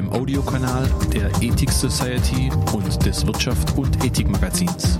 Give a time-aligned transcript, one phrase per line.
[0.00, 4.98] dem Audiokanal der Ethik Society und des Wirtschaft und Ethik Magazins.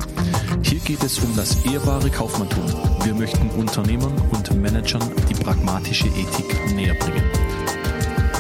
[0.63, 2.65] Hier geht es um das ehrbare Kaufmanntum.
[3.03, 5.01] Wir möchten Unternehmern und Managern
[5.31, 7.25] die pragmatische Ethik näher bringen.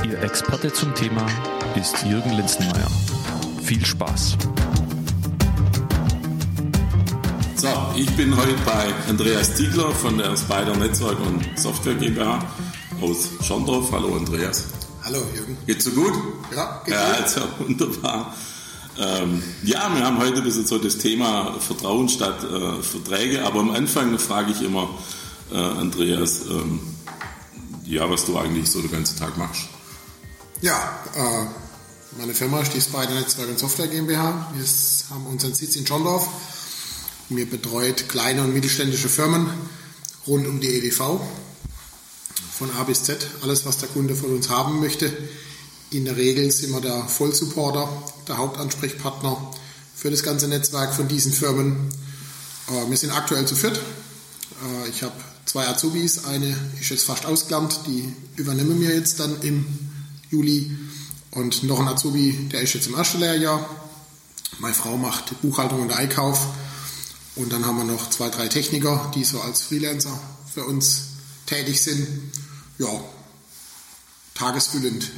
[0.05, 1.25] Ihr Experte zum Thema
[1.77, 2.91] ist Jürgen Linzenmeier.
[3.63, 4.37] Viel Spaß!
[7.57, 12.39] So, ich bin heute bei Andreas Ziegler von der Spider Netzwerk und Software GmbH
[13.01, 13.91] aus Schondorf.
[13.93, 14.80] Hallo Andreas.
[15.13, 15.57] Hallo Jürgen.
[15.67, 16.13] Geht's so gut?
[16.55, 18.37] Ja, geht Ja, also wunderbar.
[18.97, 23.59] Ähm, ja, wir haben heute ein bisschen so das Thema Vertrauen statt äh, Verträge, aber
[23.59, 24.89] am Anfang frage ich immer,
[25.51, 26.79] äh, Andreas, ähm,
[27.85, 29.63] ja, was du eigentlich so den ganzen Tag machst.
[30.61, 31.47] Ja, äh,
[32.17, 34.53] meine Firma ist die Spider Netzwerk und Software GmbH.
[34.55, 34.65] Wir
[35.11, 36.29] haben unseren Sitz in Schondorf.
[37.31, 39.49] Mir betreut kleine und mittelständische Firmen
[40.29, 41.21] rund um die EDV.
[42.61, 45.11] Von A bis Z, alles was der Kunde von uns haben möchte.
[45.93, 47.89] In der Regel sind wir der Vollsupporter,
[48.29, 49.55] der Hauptansprechpartner
[49.95, 51.89] für das ganze Netzwerk von diesen Firmen.
[52.69, 53.79] Äh, wir sind aktuell zu viert.
[53.79, 55.15] Äh, ich habe
[55.47, 59.65] zwei Azubis, eine ist jetzt fast ausgelernt, die übernehmen wir jetzt dann im
[60.29, 60.71] Juli.
[61.31, 63.71] Und noch ein Azubi, der ist jetzt im ersten Lehrjahr.
[64.59, 66.47] Meine Frau macht Buchhaltung und Einkauf.
[67.37, 70.21] Und dann haben wir noch zwei, drei Techniker, die so als Freelancer
[70.53, 71.05] für uns
[71.47, 72.07] tätig sind.
[72.81, 72.89] Ja,
[74.35, 75.11] tagesfüllend,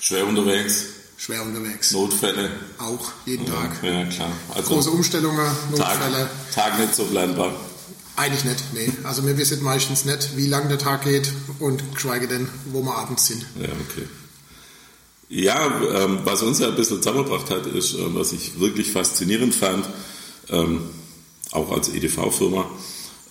[0.00, 1.92] Schwer unterwegs, schwer unterwegs.
[1.92, 2.50] Notfälle.
[2.78, 3.70] Auch jeden Tag.
[3.84, 4.32] Ja, klar.
[4.52, 6.30] Also Große Umstellungen, Tag, Notfälle.
[6.52, 7.54] Tag nicht so planbar.
[8.16, 8.92] Eigentlich nicht, nee.
[9.04, 12.96] Also wir wissen meistens nicht, wie lang der Tag geht und geschweige denn, wo wir
[12.96, 13.46] abends sind.
[13.60, 14.08] Ja, okay.
[15.28, 19.54] Ja, ähm, was uns ja ein bisschen zusammengebracht hat, ist, ähm, was ich wirklich faszinierend
[19.54, 19.86] fand,
[20.48, 20.82] ähm,
[21.52, 22.68] auch als EDV-Firma,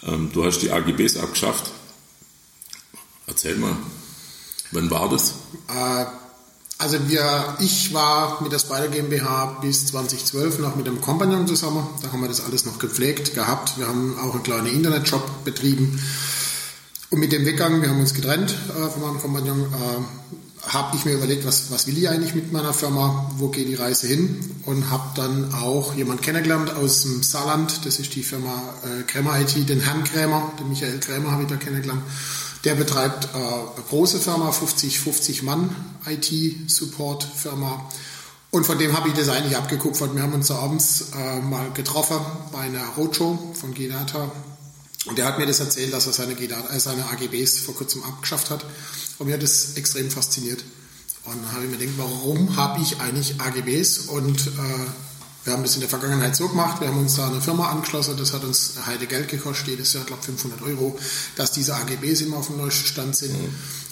[0.07, 1.69] ähm, du hast die AGBs abgeschafft.
[3.28, 3.76] Erzähl mal,
[4.72, 5.34] wann war das?
[5.70, 6.06] Äh,
[6.78, 11.88] also wir, ich war mit der Spider GmbH bis 2012 noch mit dem Compagnon zusammen.
[12.02, 13.78] Da haben wir das alles noch gepflegt gehabt.
[13.78, 16.02] Wir haben auch einen kleinen Internetshop betrieben.
[17.12, 21.06] Und mit dem Weggang, wir haben uns getrennt äh, von meinem Kompagnon, äh, habe ich
[21.06, 24.40] mir überlegt, was, was will ich eigentlich mit meiner Firma, wo geht die Reise hin
[24.66, 29.40] und habe dann auch jemand kennengelernt aus dem Saarland, das ist die Firma äh, Krämer
[29.40, 32.02] IT, den Herrn Krämer, den Michael Krämer habe ich da kennengelernt.
[32.63, 37.89] Der betreibt äh, eine große Firma, 50, 50 Mann IT-Support-Firma.
[38.51, 40.13] Und von dem habe ich das eigentlich abgekupfert.
[40.13, 42.19] Wir haben uns abends äh, mal getroffen
[42.51, 44.31] bei einer Roadshow von G-Data.
[45.05, 48.03] Und der hat mir das erzählt, dass er seine, G-Data, äh, seine AGBs vor kurzem
[48.03, 48.66] abgeschafft hat.
[49.17, 50.63] Und mir hat das extrem fasziniert.
[51.23, 54.07] Und dann habe ich mir gedacht, warum habe ich eigentlich AGBs?
[54.07, 55.10] Und äh,
[55.44, 56.81] wir haben das in der Vergangenheit so gemacht.
[56.81, 58.16] Wir haben uns da eine Firma angeschlossen.
[58.16, 59.69] Das hat uns eine Heide Geld gekostet.
[59.69, 61.00] Jedes Jahr, glaube 500 Euro,
[61.35, 63.35] dass diese AGBs immer auf dem neuesten Stand sind.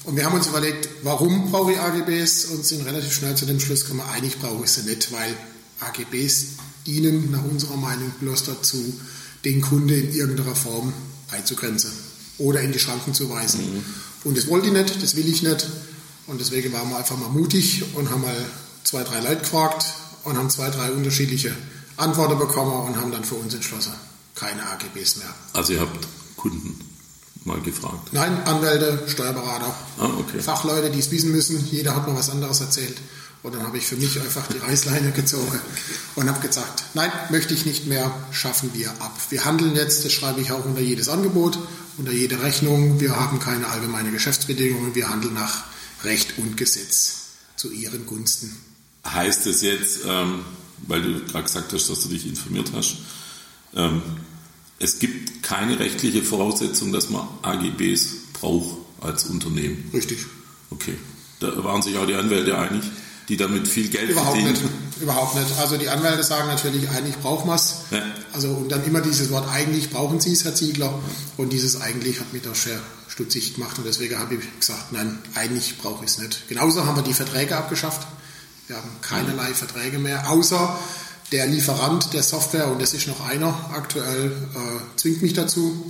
[0.04, 2.46] Und wir haben uns überlegt, warum brauche ich AGBs?
[2.46, 5.36] Und sind relativ schnell zu dem Schluss gekommen, eigentlich brauche ich sie nicht, weil
[5.80, 6.46] AGBs
[6.86, 8.94] dienen nach unserer Meinung bloß dazu,
[9.44, 10.94] den Kunde in irgendeiner Form
[11.31, 11.92] einzugrenzen
[12.38, 13.84] oder in die Schranken zu weisen.
[14.24, 15.68] Und das wollte ich nicht, das will ich nicht.
[16.28, 18.46] Und deswegen waren wir einfach mal mutig und haben mal
[18.84, 19.86] zwei, drei Leute gefragt
[20.24, 21.56] und haben zwei, drei unterschiedliche
[21.97, 23.94] Antworten bekommen und haben dann für uns entschlossen,
[24.35, 25.34] keine AGBs mehr.
[25.53, 26.07] Also ihr habt
[26.38, 26.80] Kunden
[27.46, 28.12] mal gefragt.
[28.13, 30.40] Nein, Anwälte, Steuerberater, Ah, okay.
[30.41, 31.66] Fachleute, die es wissen müssen.
[31.72, 32.97] Jeder hat mir was anderes erzählt.
[33.41, 35.59] Und dann habe ich für mich einfach die Reißleine gezogen
[36.16, 39.18] und habe gesagt, nein, möchte ich nicht mehr, schaffen wir ab.
[39.30, 41.57] Wir handeln jetzt, das schreibe ich auch unter jedes Angebot,
[41.97, 43.00] unter jede Rechnung.
[43.00, 45.63] Wir haben keine allgemeine Geschäftsbedingungen, wir handeln nach
[46.03, 47.13] Recht und Gesetz
[47.56, 48.57] zu ihren Gunsten.
[49.06, 50.46] Heißt es jetzt, ähm,
[50.88, 52.98] weil du gerade gesagt hast, dass du dich informiert hast,
[53.75, 54.01] ähm,
[54.80, 59.90] es gibt keine rechtliche Voraussetzung, dass man AGBs braucht als Unternehmen.
[59.94, 60.19] Richtig.
[60.69, 60.96] Okay.
[61.40, 62.84] Da waren sich auch die Anwälte einig,
[63.28, 64.54] die damit viel Geld Überhaupt verdienen.
[64.54, 65.01] nicht.
[65.01, 65.57] Überhaupt nicht.
[65.60, 67.75] Also die Anwälte sagen natürlich, eigentlich braucht man es.
[67.92, 68.01] Ja.
[68.34, 70.98] Also und dann immer dieses Wort eigentlich brauchen Sie es, Herr Ziegler.
[71.38, 75.18] Und dieses eigentlich hat mich da sehr stutzig gemacht und deswegen habe ich gesagt, nein,
[75.36, 76.48] eigentlich brauche ich es nicht.
[76.48, 78.07] Genauso haben wir die Verträge abgeschafft.
[78.69, 80.77] Wir haben keinerlei Verträge mehr, außer
[81.31, 85.88] der Lieferant der Software, und das ist noch einer aktuell, äh, zwingt mich dazu.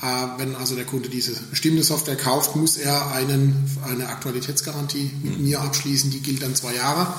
[0.00, 5.40] Äh, wenn also der Kunde diese bestimmte Software kauft, muss er einen, eine Aktualitätsgarantie mit
[5.40, 7.12] mir abschließen, die gilt dann zwei Jahre.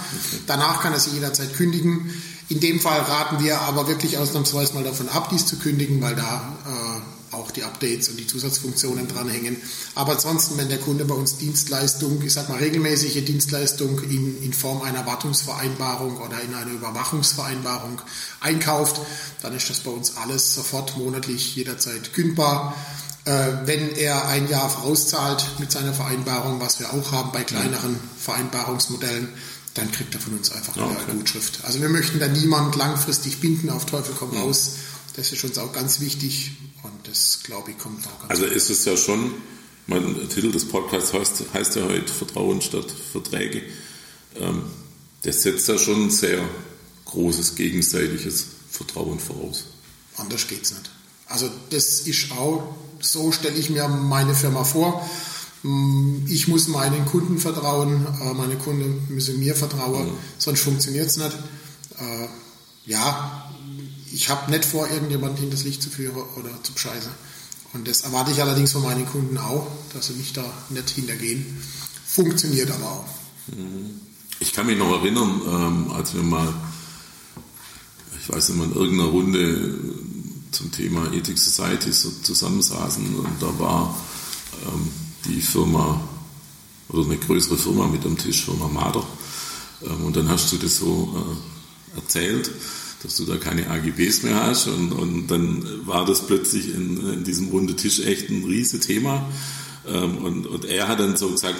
[0.47, 2.11] Danach kann er sie jederzeit kündigen.
[2.49, 6.15] In dem Fall raten wir aber wirklich ausnahmsweise mal davon ab, dies zu kündigen, weil
[6.15, 9.57] da äh, auch die Updates und die Zusatzfunktionen dranhängen.
[9.95, 14.53] Aber ansonsten, wenn der Kunde bei uns Dienstleistung, ich sag mal regelmäßige Dienstleistung in, in
[14.53, 18.01] Form einer Wartungsvereinbarung oder in einer Überwachungsvereinbarung
[18.39, 19.01] einkauft,
[19.41, 22.75] dann ist das bei uns alles sofort monatlich jederzeit kündbar.
[23.25, 27.97] Äh, wenn er ein Jahr vorauszahlt mit seiner Vereinbarung, was wir auch haben bei kleineren
[28.19, 29.29] Vereinbarungsmodellen,
[29.73, 30.95] dann kriegt er von uns einfach okay.
[31.07, 31.59] eine Gutschrift.
[31.63, 34.75] Also wir möchten da niemand langfristig binden, auf Teufel komm raus.
[35.15, 38.69] Das ist uns auch ganz wichtig und das, glaube ich, kommt auch ganz Also ist
[38.69, 39.33] es ja schon,
[39.87, 43.63] mein Titel des Podcasts heißt, heißt ja heute Vertrauen statt Verträge.
[44.35, 44.63] Ähm,
[45.23, 46.41] das setzt ja schon ein sehr
[47.05, 49.65] großes gegenseitiges Vertrauen voraus.
[50.17, 50.91] Anders geht es nicht.
[51.27, 55.07] Also das ist auch so stelle ich mir meine Firma vor.
[55.63, 60.17] Mm, ich muss meinen Kunden vertrauen, äh, meine Kunden müssen mir vertrauen, mhm.
[60.37, 61.33] sonst funktioniert es nicht.
[61.99, 62.27] Äh,
[62.85, 63.42] ja,
[64.13, 67.11] ich habe nicht vor, irgendjemanden in das Licht zu führen oder zu bescheißen.
[67.73, 71.59] Und das erwarte ich allerdings von meinen Kunden auch, dass sie mich da nicht hintergehen.
[72.05, 73.05] Funktioniert aber auch.
[74.39, 76.53] Ich kann mich noch erinnern, ähm, als wir mal,
[78.21, 79.79] ich weiß nicht mal, in irgendeiner Runde
[80.51, 83.97] zum Thema Ethic Society so zusammensaßen und da war
[84.67, 84.89] ähm,
[85.25, 85.99] die Firma
[86.89, 89.03] oder eine größere Firma mit am Tisch, Firma Mader.
[89.81, 91.39] Ähm, und dann hast du das so
[91.95, 92.51] äh, erzählt,
[93.03, 97.23] dass du da keine AGBs mehr hast und, und dann war das plötzlich in, in
[97.23, 99.29] diesem runde Tisch echt ein riese Thema.
[99.87, 101.59] Ähm, und, und er hat dann so gesagt,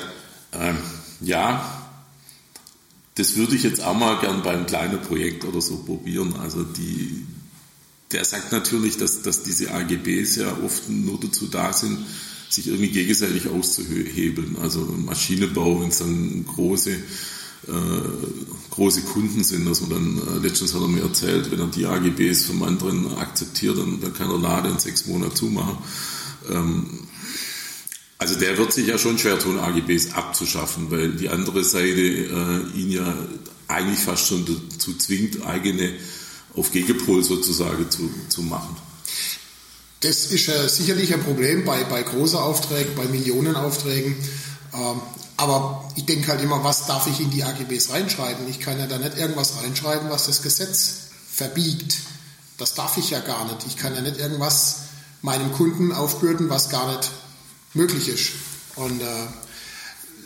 [0.54, 0.78] ähm,
[1.20, 1.84] ja,
[3.16, 6.34] das würde ich jetzt auch mal gern beim kleinen Projekt oder so probieren.
[6.42, 7.26] Also die,
[8.12, 12.00] der sagt natürlich, dass, dass diese AGBs ja oft nur dazu da sind,
[12.50, 14.58] sich irgendwie gegenseitig auszuhebeln.
[14.62, 16.96] Also Maschinenbau, wenn es dann große,
[18.72, 21.86] große Kunden sind, dass man dann, äh, letztens hat er mir erzählt, wenn er die
[21.86, 25.78] AGBs vom anderen akzeptiert, dann, dann kann er Laden in sechs Monaten zumachen.
[26.52, 27.00] Ähm,
[28.18, 32.80] also der wird sich ja schon schwer tun, AGBs abzuschaffen, weil die andere Seite äh,
[32.80, 33.16] ihn ja
[33.68, 35.94] eigentlich fast schon dazu zwingt, eigene
[36.56, 38.76] auf Gegenpol sozusagen zu, zu machen.
[40.02, 44.16] Das ist äh, sicherlich ein Problem bei, bei großen Aufträgen, bei Millionenaufträgen.
[44.74, 45.02] Ähm,
[45.38, 48.48] aber ich denke halt immer, was darf ich in die AGBs reinschreiben?
[48.48, 51.98] Ich kann ja da nicht irgendwas reinschreiben, was das Gesetz verbiegt.
[52.58, 53.66] Das darf ich ja gar nicht.
[53.68, 54.78] Ich kann ja nicht irgendwas
[55.22, 57.12] meinem Kunden aufbürden, was gar nicht
[57.74, 58.32] möglich ist.
[58.76, 59.06] Und äh,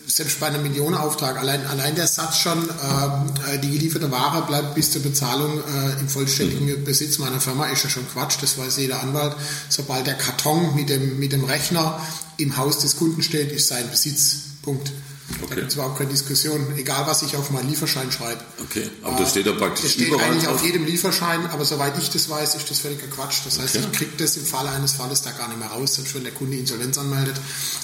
[0.07, 4.91] selbst bei einem Millionenauftrag, allein, allein der Satz schon, äh, die gelieferte Ware bleibt bis
[4.91, 6.83] zur Bezahlung äh, im vollständigen mhm.
[6.85, 9.35] Besitz meiner Firma, ist ja schon Quatsch, das weiß jeder Anwalt.
[9.69, 12.01] Sobald der Karton mit dem, mit dem Rechner
[12.37, 14.37] im Haus des Kunden steht, ist sein Besitz.
[14.61, 14.91] Punkt.
[15.29, 15.45] Okay.
[15.49, 18.39] Da gibt es überhaupt keine Diskussion, egal was ich auf meinen Lieferschein schreibe.
[18.63, 20.55] Okay, aber äh, da steht ja praktisch Das steht eigentlich drauf.
[20.55, 23.39] auf jedem Lieferschein, aber soweit ich das weiß, ist das völliger Quatsch.
[23.43, 23.87] Das heißt, okay.
[23.91, 25.95] ich kriege das im Falle eines Falles da gar nicht mehr raus.
[25.95, 27.35] Selbst wenn der Kunde Insolvenz anmeldet,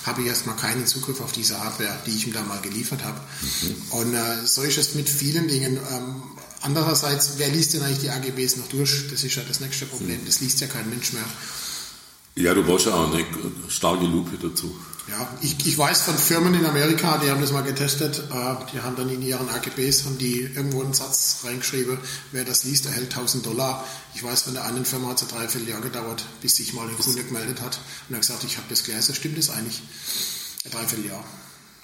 [0.05, 3.19] habe ich erstmal keinen Zugriff auf diese Hardware, die ich ihm da mal geliefert habe.
[3.41, 3.75] Mhm.
[3.89, 5.77] Und äh, so ist es mit vielen Dingen.
[5.91, 6.23] Ähm,
[6.61, 9.09] andererseits, wer liest denn eigentlich die AGBs noch durch?
[9.11, 10.21] Das ist ja das nächste Problem.
[10.21, 10.25] Mhm.
[10.25, 11.25] Das liest ja kein Mensch mehr.
[12.35, 13.25] Ja, du brauchst ja auch eine
[13.67, 14.75] starke Lupe dazu.
[15.07, 18.81] Ja, ich, ich weiß von Firmen in Amerika, die haben das mal getestet, äh, die
[18.81, 21.97] haben dann in ihren AGBs haben die irgendwo einen Satz reingeschrieben,
[22.31, 23.85] wer das liest, erhält 1000 Dollar.
[24.15, 26.87] Ich weiß, von der einen Firma hat es drei, vier Jahre gedauert, bis sich mal
[26.87, 29.81] ein Kunde gemeldet hat und hat gesagt, ich habe das gelesen, stimmt das eigentlich?
[30.71, 31.25] Drei, vier Jahre.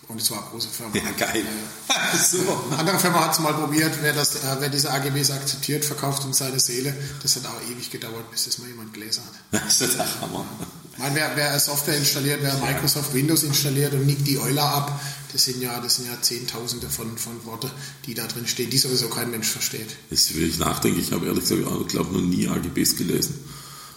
[0.09, 0.95] Und es war eine große Firma.
[0.95, 1.45] Ja, geil.
[2.31, 2.59] Super.
[2.71, 6.25] Eine andere Firma hat es mal probiert, wer, das, äh, wer diese AGBs akzeptiert, verkauft
[6.25, 6.95] um seine Seele.
[7.21, 9.61] Das hat auch ewig gedauert, bis das mal jemand gelesen hat.
[9.65, 10.45] Das ist der Hammer.
[10.93, 14.99] Ich meine, wer, wer Software installiert, wer Microsoft Windows installiert und nickt die Euler ab,
[15.31, 17.69] das sind ja, das sind ja Zehntausende von, von Worte,
[18.07, 19.95] die da drin stehen, die sowieso kein Mensch versteht.
[20.09, 23.39] Jetzt will ich nachdenken, ich habe ehrlich gesagt, ich glaube noch nie AGBs gelesen.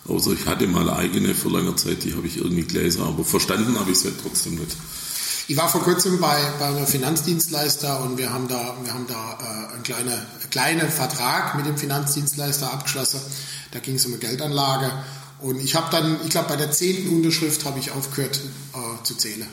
[0.07, 3.79] Außer ich hatte mal eigene vor langer Zeit, die habe ich irgendwie gelesen, aber verstanden
[3.79, 4.77] habe ich es halt trotzdem nicht.
[5.49, 9.39] Ich war vor kurzem bei, bei einem Finanzdienstleister und wir haben da, wir haben da
[9.41, 10.13] äh, einen kleinen
[10.53, 13.21] kleine Vertrag mit dem Finanzdienstleister abgeschlossen.
[13.73, 14.93] Da ging es um eine Geldanlage.
[15.41, 18.39] Und ich habe dann, ich glaube, bei der zehnten Unterschrift habe ich aufgehört
[18.75, 19.49] äh, zu zählen.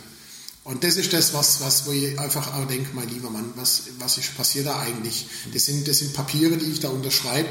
[0.64, 3.84] Und das ist das, was, was wo ich einfach auch denke, mein lieber Mann, was,
[3.98, 5.28] was ist, passiert da eigentlich?
[5.52, 7.50] Das sind, das sind Papiere, die ich da unterschreibe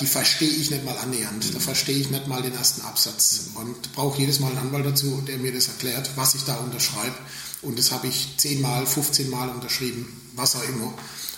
[0.00, 1.54] die verstehe ich nicht mal annähernd.
[1.54, 5.22] Da verstehe ich nicht mal den ersten Absatz und brauche jedes Mal einen Anwalt dazu,
[5.26, 7.16] der mir das erklärt, was ich da unterschreibe.
[7.62, 10.92] Und das habe ich zehnmal, 15 Mal unterschrieben, was auch immer.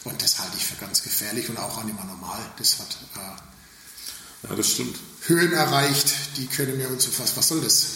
[0.04, 2.40] Und das halte ich für ganz gefährlich und auch nicht mehr normal.
[2.58, 4.96] Das hat äh, ja, das stimmt.
[5.26, 7.36] Höhen erreicht, die können wir uns so fast.
[7.36, 7.86] Was soll das?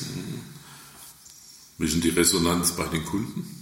[1.79, 3.56] Wie ist denn die Resonanz bei den Kunden?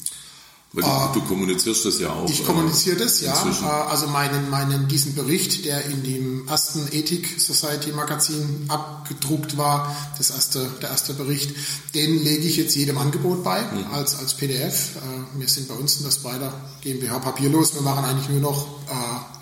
[0.74, 2.28] Weil du, äh, du, kommunizierst das ja auch.
[2.28, 3.32] Ich kommuniziere das, ja.
[3.32, 3.64] Inzwischen.
[3.64, 9.94] Äh, also meinen, meinen, diesen Bericht, der in dem ersten Ethik Society Magazin abgedruckt war,
[10.18, 11.54] das erste, der erste Bericht,
[11.94, 13.94] den lege ich jetzt jedem Angebot bei, mhm.
[13.94, 14.96] als, als PDF.
[14.96, 17.74] Äh, wir sind bei uns in der Spider GmbH papierlos.
[17.74, 18.66] Wir machen eigentlich nur noch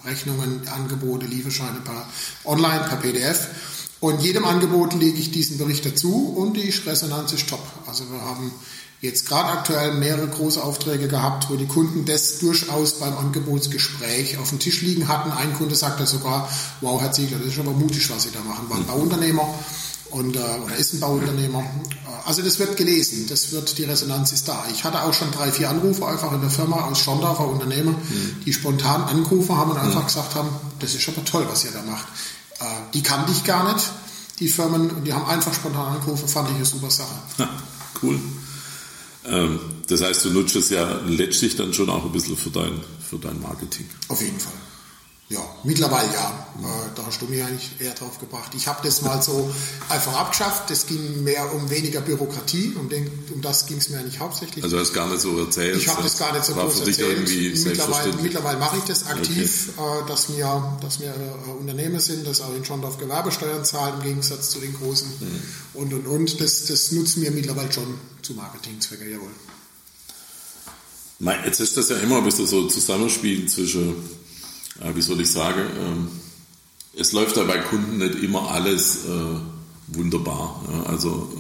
[0.04, 2.06] Rechnungen, Angebote, Lieferscheine per
[2.44, 3.48] online, per PDF.
[4.02, 7.62] Und jedem Angebot lege ich diesen Bericht dazu und die Resonanz ist top.
[7.87, 8.50] Also wir haben
[9.00, 14.49] jetzt gerade aktuell mehrere große Aufträge gehabt, wo die Kunden das durchaus beim Angebotsgespräch auf
[14.49, 15.30] dem Tisch liegen hatten.
[15.30, 16.49] Ein Kunde sagte sogar,
[16.80, 18.68] wow, Herr Ziegler, das ist aber mutig, was Sie da machen.
[18.68, 19.54] War ein Bauunternehmer
[20.11, 21.64] und, äh, oder ist ein Bauunternehmer.
[22.25, 24.64] Also das wird gelesen, das wird, die Resonanz ist da.
[24.73, 28.42] Ich hatte auch schon drei, vier Anrufe einfach in der Firma aus Schondorfer Unternehmer, mhm.
[28.44, 30.06] die spontan angerufen haben und einfach mhm.
[30.06, 30.49] gesagt haben,
[30.80, 32.09] das ist aber toll, was ihr da macht.
[32.62, 33.90] Äh, die kannte ich gar nicht,
[34.38, 37.14] die Firmen, und die haben einfach spontan angerufen, fand ich eine super Sache.
[37.38, 37.49] Ja,
[38.02, 38.19] cool.
[39.25, 42.81] Ähm, das heißt, du nutzt es ja letztlich dann schon auch ein bisschen für dein,
[43.09, 43.88] für dein Marketing.
[44.09, 44.52] Auf jeden Fall.
[45.32, 46.46] Ja, mittlerweile ja.
[46.60, 48.52] Äh, da hast du mich eigentlich eher drauf gebracht.
[48.54, 49.50] Ich habe das mal so
[49.88, 50.70] einfach abgeschafft.
[50.70, 52.74] Es ging mehr um weniger Bürokratie.
[52.78, 54.62] Um, den, um das ging es mir eigentlich hauptsächlich.
[54.62, 55.78] Also hast gar nicht so erzählt?
[55.78, 57.64] Ich habe das gar nicht so groß erzählt.
[57.64, 60.02] Mittlerweile, mittlerweile mache ich das aktiv, okay.
[60.02, 64.02] Äh, dass wir, dass wir äh, Unternehmen sind, dass auch in Schondorf Gewerbesteuern zahlen im
[64.02, 65.08] Gegensatz zu den großen.
[65.18, 65.40] Mhm.
[65.72, 66.40] Und, und, und.
[66.42, 69.30] Das, das nutzen wir mittlerweile schon zu Marketingzwecken, jawohl.
[71.46, 73.94] Jetzt ist das ja immer ein bisschen so Zusammenspiel zwischen
[74.81, 79.97] äh, wie soll ich sagen, äh, es läuft ja bei Kunden nicht immer alles äh,
[79.97, 80.62] wunderbar.
[80.71, 80.91] Ja.
[80.91, 81.33] Also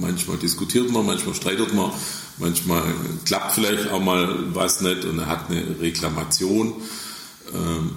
[0.00, 1.90] manchmal diskutiert man, manchmal streitet man,
[2.38, 2.82] manchmal
[3.24, 6.74] klappt vielleicht auch mal was nicht und er hat eine Reklamation.
[7.54, 7.90] Ähm,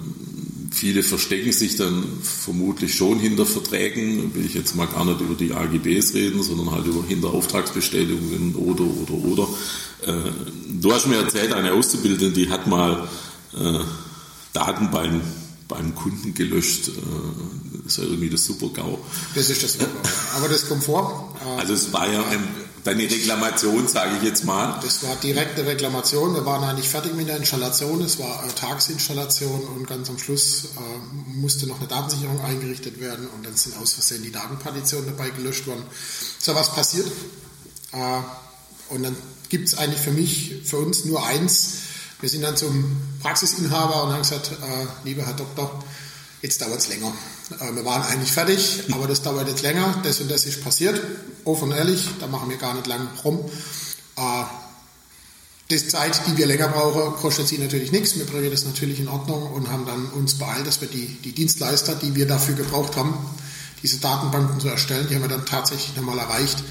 [0.70, 5.34] viele verstecken sich dann vermutlich schon hinter Verträgen, will ich jetzt mal gar nicht über
[5.34, 9.48] die AGBs reden, sondern halt über hinter Auftragsbestätigungen oder, oder, oder.
[10.06, 10.30] Äh,
[10.80, 13.08] du hast mir erzählt, eine Auszubildende, die hat mal
[13.54, 13.80] äh,
[14.52, 15.22] Daten beim,
[15.68, 16.88] beim Kunden gelöscht.
[16.88, 18.98] Das äh, ist irgendwie das Super-GAU.
[19.34, 20.36] Das ist das Super-GAU.
[20.36, 21.28] Aber das kommt vor.
[21.58, 22.46] Also es war ja ein,
[22.84, 24.78] deine Reklamation, sage ich jetzt mal.
[24.80, 26.34] Das war direkte Reklamation.
[26.34, 28.00] Wir waren eigentlich fertig mit der Installation.
[28.00, 33.26] Es war eine Tagsinstallation und ganz am Schluss äh, musste noch eine Datensicherung eingerichtet werden
[33.28, 35.82] und dann sind aus Versehen die Datenpartitionen dabei gelöscht worden.
[36.38, 37.06] So was passiert.
[37.92, 39.16] Äh, und dann
[39.48, 41.74] gibt es eigentlich für mich, für uns nur eins,
[42.22, 45.82] wir sind dann zum Praxisinhaber und haben gesagt, äh, lieber Herr Doktor,
[46.40, 47.12] jetzt dauert es länger.
[47.58, 50.00] Äh, wir waren eigentlich fertig, aber das dauert jetzt länger.
[50.04, 51.00] Das und das ist passiert.
[51.44, 53.40] Offen und ehrlich, da machen wir gar nicht lang rum.
[54.16, 54.44] Äh,
[55.68, 58.16] die Zeit, die wir länger brauchen, kostet sie natürlich nichts.
[58.16, 61.32] Wir bringen das natürlich in Ordnung und haben dann uns beeilt, dass wir die, die
[61.32, 63.14] Dienstleister, die wir dafür gebraucht haben,
[63.82, 66.62] diese Datenbanken zu erstellen, die haben wir dann tatsächlich nochmal erreicht.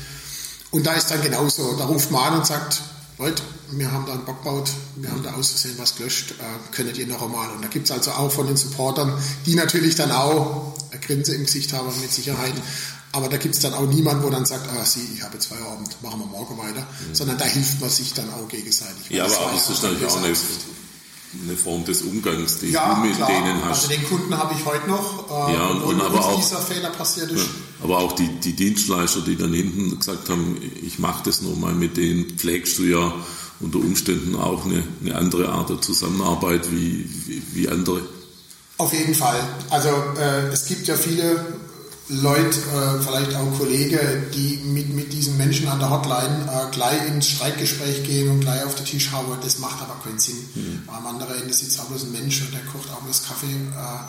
[0.69, 1.75] Und da ist dann genauso.
[1.77, 2.81] Da ruft man an und sagt,
[3.21, 6.75] Leute, wir haben da einen Bock gebaut, wir haben da aus Versehen was gelöscht, äh,
[6.75, 7.51] könntet ihr noch einmal.
[7.51, 9.13] Und da gibt es also auch von den Supportern,
[9.45, 12.55] die natürlich dann auch eine Grinse im Gesicht haben mit Sicherheit.
[13.11, 15.45] Aber da gibt es dann auch niemanden, wo dann sagt, ah, Sie, ich habe jetzt
[15.45, 16.81] Feierabend, machen wir morgen weiter.
[16.81, 17.13] Mhm.
[17.13, 19.11] Sondern da hilft man sich dann auch gegenseitig.
[19.11, 20.33] Ja, aber auch, das ist natürlich auch eine,
[21.43, 23.27] eine Form des Umgangs, die ja, du mit klar.
[23.29, 23.83] denen hast.
[23.83, 26.89] Also den Kunden habe ich heute noch, äh, ja, und, und aber auch, dieser Fehler
[26.89, 27.45] passiert ist.
[27.45, 31.55] Ja, aber auch die, die Dienstleister, die dann hinten gesagt haben, ich mache das nur
[31.55, 33.13] mal mit denen, pflegst du ja
[33.59, 38.01] unter Umständen auch eine, eine andere Art der Zusammenarbeit wie, wie, wie andere.
[38.77, 39.39] Auf jeden Fall.
[39.69, 41.45] Also äh, es gibt ja viele
[42.09, 43.99] Leute, äh, vielleicht auch Kollegen,
[44.33, 48.63] die mit, mit diesen Menschen an der Hotline äh, gleich ins Streitgespräch gehen und gleich
[48.65, 49.37] auf den Tisch hauen.
[49.41, 50.37] Das macht aber keinen Sinn.
[50.55, 50.83] Mhm.
[50.87, 53.99] Am anderen Ende sitzt auch bloß ein Mensch und der kocht auch bloß Kaffee äh,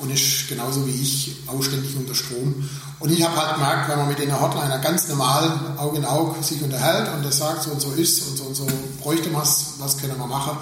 [0.00, 2.68] und ist genauso wie ich ausständig unter Strom.
[3.00, 6.42] Und ich habe halt gemerkt, wenn man mit einer Hotline ganz normal Auge in Auge
[6.42, 8.66] sich unterhält und der sagt, so und so ist und so und so
[9.00, 10.56] bräuchte man was, was können wir machen,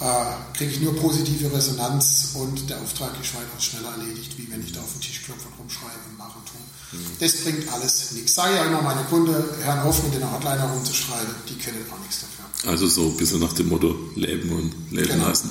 [0.00, 4.62] äh, kriege ich nur positive Resonanz und der Auftrag ist weitaus schneller erledigt, wie wenn
[4.62, 7.00] ich da auf den Tisch klopfe und rumschreibe und mache und tue.
[7.00, 7.06] Mhm.
[7.20, 8.34] Das bringt alles nichts.
[8.34, 12.20] Sage ja immer meine Kunden, hören auf mit den Hotline herumzuschreiben, die kennen auch nichts
[12.20, 12.70] dafür.
[12.70, 15.28] Also so ein bisschen nach dem Motto leben und leben genau.
[15.28, 15.50] lassen.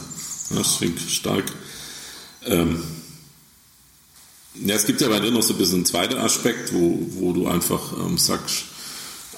[0.50, 1.46] Das klingt stark.
[2.46, 2.84] Ähm,
[4.56, 7.34] ja, es gibt ja bei dir noch so ein bisschen einen zweiten Aspekt, wo, wo
[7.34, 8.66] du einfach ähm, sagst,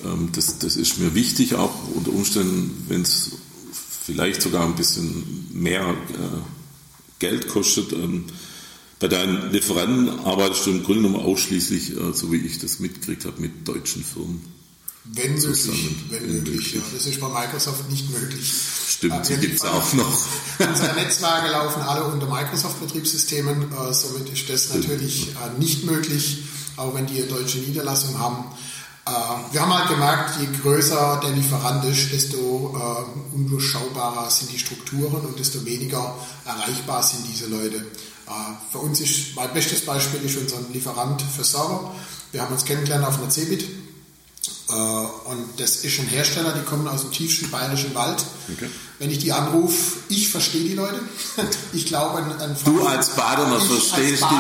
[0.04, 3.32] ähm, das, das ist mir wichtig, auch unter Umständen, wenn es
[4.06, 6.38] vielleicht sogar ein bisschen mehr äh,
[7.20, 7.94] Geld kostet.
[7.94, 8.26] Ähm,
[9.00, 13.26] bei deinen Lieferanten arbeitest du im Grunde genommen ausschließlich, äh, so wie ich das mitgekriegt
[13.26, 14.42] habe, mit deutschen Firmen.
[15.14, 16.82] Wenn möglich, wenn möglich, ja.
[16.94, 18.54] Das ist bei Microsoft nicht möglich.
[18.88, 20.20] Stimmt, die gibt es auch noch.
[20.68, 26.44] Unsere Netzwerke laufen alle unter Microsoft-Betriebssystemen, äh, somit ist das natürlich äh, nicht möglich,
[26.78, 28.46] auch wenn die eine deutsche Niederlassung haben.
[29.06, 29.12] Äh,
[29.52, 35.24] wir haben halt gemerkt, je größer der Lieferant ist, desto äh, undurchschaubarer sind die Strukturen
[35.24, 37.78] und desto weniger erreichbar sind diese Leute.
[37.78, 38.32] Äh,
[38.72, 41.94] für uns ist, mein bestes Beispiel ist unser Lieferant für Server.
[42.32, 43.85] Wir haben uns kennengelernt auf einer Cebit.
[44.70, 48.24] Äh, und das ist ein Hersteller, die kommen aus dem tiefsten bayerischen Wald.
[48.52, 48.70] Okay.
[49.00, 51.00] Wenn ich die anrufe, ich verstehe die Leute.
[51.74, 54.32] Ich glaube, ein, ein Du als Badener verstehst als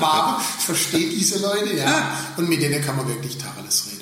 [0.00, 2.16] Badener, die verstehe diese Leute, ja.
[2.36, 4.00] Und mit denen kann man wirklich Tacheles reden.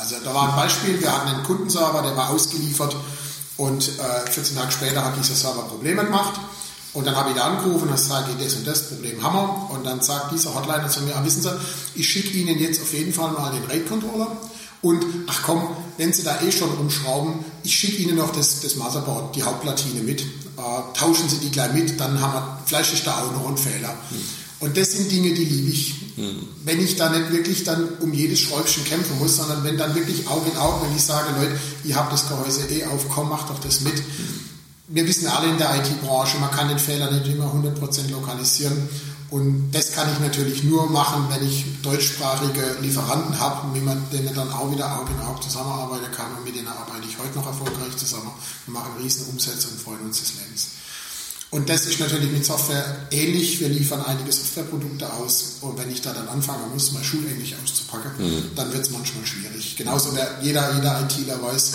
[0.00, 2.96] Also da war ein Beispiel, wir hatten einen Kundenserver, der war ausgeliefert
[3.58, 6.40] und äh, 14 Tage später hat dieser Server Probleme gemacht.
[6.94, 9.70] Und dann habe ich da angerufen und sage, das und das Problem haben wir.
[9.70, 11.50] Und dann sagt dieser Hotline zu mir, ah, wissen Sie,
[11.94, 14.28] ich schicke Ihnen jetzt auf jeden Fall mal den RAID-Controller.
[14.82, 15.62] Und ach komm,
[15.98, 20.00] wenn Sie da eh schon rumschrauben, ich schicke Ihnen noch das, das Motherboard, die Hauptplatine
[20.02, 20.22] mit.
[20.22, 23.56] Äh, tauschen Sie die gleich mit, dann haben wir, vielleicht ist da auch noch ein
[23.56, 23.90] Fehler.
[24.10, 24.18] Hm.
[24.60, 25.94] Und das sind Dinge, die liebe ich.
[26.18, 26.46] Mhm.
[26.64, 30.28] Wenn ich da nicht wirklich dann um jedes Schräubchen kämpfen muss, sondern wenn dann wirklich
[30.28, 33.48] Auge in Auge, wenn ich sage, Leute, ihr habt das Gehäuse eh auf, komm, macht
[33.48, 33.96] doch das mit.
[33.96, 34.50] Mhm.
[34.88, 38.88] Wir wissen alle in der IT-Branche, man kann den Fehler nicht immer 100% lokalisieren.
[39.30, 44.50] Und das kann ich natürlich nur machen, wenn ich deutschsprachige Lieferanten habe, mit denen dann
[44.52, 46.34] auch wieder Auge in Auge zusammenarbeiten kann.
[46.36, 48.32] Und mit denen arbeite ich heute noch erfolgreich zusammen.
[48.66, 50.66] Wir machen riesen Umsätze und freuen uns des Lebens.
[51.50, 53.60] Und das ist natürlich mit Software ähnlich.
[53.60, 55.56] Wir liefern einige Softwareprodukte aus.
[55.60, 58.50] Und wenn ich da dann anfangen muss, mal Schulenglisch auszupacken, mhm.
[58.54, 59.76] dann wird es manchmal schwierig.
[59.76, 61.72] Genauso wer, jeder, jeder ITler weiß,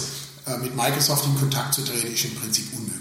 [0.48, 2.95] äh, mit Microsoft in Kontakt zu treten, ist im Prinzip unmöglich.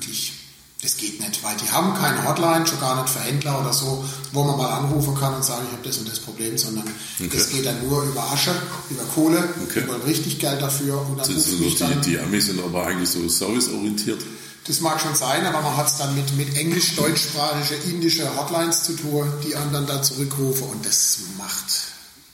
[0.84, 4.04] Das geht nicht, weil die haben keine Hotline, schon gar nicht für Händler oder so,
[4.32, 6.84] wo man mal anrufen kann und sagen, ich habe das und das Problem, sondern
[7.18, 7.30] okay.
[7.32, 8.54] das geht dann nur über Asche,
[8.90, 9.80] über Kohle, okay.
[9.80, 11.00] über richtig Geld dafür.
[11.08, 14.22] Und dann das sind die, die Amis sind aber eigentlich so serviceorientiert.
[14.66, 18.82] Das mag schon sein, aber man hat es dann mit, mit englisch, deutschsprachige, indische Hotlines
[18.82, 21.64] zu tun, die anderen da zurückrufen und das macht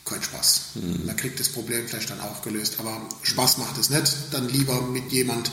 [0.04, 0.61] keinen Spaß.
[0.75, 1.07] Mhm.
[1.07, 4.12] Man kriegt das Problem vielleicht dann auch gelöst, aber Spaß macht es nicht.
[4.33, 5.52] Dann lieber mit jemand,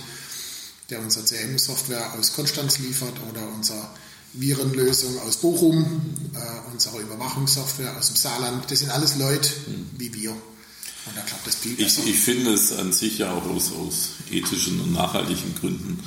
[0.90, 3.90] der unsere CM-Software aus Konstanz liefert oder unsere
[4.34, 6.02] Virenlösung aus Bochum,
[6.34, 8.70] äh, unsere Überwachungssoftware aus dem Saarland.
[8.70, 9.90] Das sind alles Leute mhm.
[9.98, 10.32] wie wir.
[10.32, 12.02] Und da klappt das viel besser.
[12.04, 16.04] Ich, ich finde es an sich ja auch aus, aus ethischen und nachhaltigen Gründen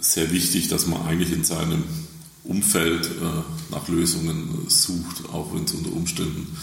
[0.00, 1.84] sehr wichtig, dass man eigentlich in seinem
[2.44, 6.56] Umfeld äh, nach Lösungen sucht, auch wenn es unter Umständen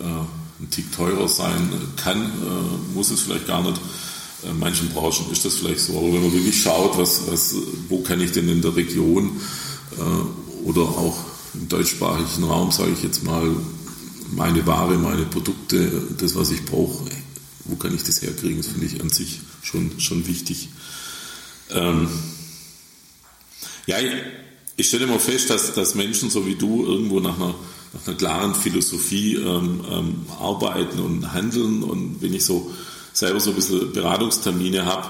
[0.00, 3.80] äh, ein Tick teurer sein kann, äh, muss es vielleicht gar nicht.
[4.44, 7.54] In manchen Branchen ist das vielleicht so, aber wenn man wirklich schaut, was, was,
[7.88, 9.40] wo kann ich denn in der Region
[9.96, 11.16] äh, oder auch
[11.54, 13.50] im deutschsprachigen Raum, sage ich jetzt mal,
[14.30, 17.04] meine Ware, meine Produkte, das, was ich brauche,
[17.64, 20.68] wo kann ich das herkriegen, das finde ich an sich schon, schon wichtig.
[21.70, 22.08] Ähm,
[23.86, 23.96] ja,
[24.76, 27.54] ich stelle immer fest, dass, dass Menschen so wie du irgendwo nach einer,
[27.92, 31.82] nach einer klaren Philosophie ähm, ähm, arbeiten und handeln.
[31.82, 32.70] Und wenn ich so
[33.12, 35.08] selber so ein bisschen Beratungstermine habe,